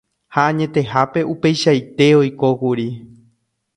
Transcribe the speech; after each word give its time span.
ha 0.35 0.41
añetehápe 0.51 1.21
upeichaite 1.33 2.07
oikókuri. 2.21 2.87